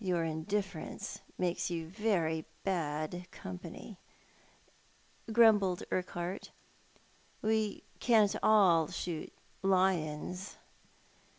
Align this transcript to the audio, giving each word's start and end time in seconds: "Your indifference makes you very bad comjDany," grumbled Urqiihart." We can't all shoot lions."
"Your 0.00 0.22
indifference 0.22 1.20
makes 1.38 1.70
you 1.70 1.88
very 1.88 2.44
bad 2.62 3.26
comjDany," 3.32 3.96
grumbled 5.32 5.82
Urqiihart." 5.90 6.50
We 7.40 7.82
can't 7.98 8.36
all 8.42 8.88
shoot 8.88 9.32
lions." 9.62 10.56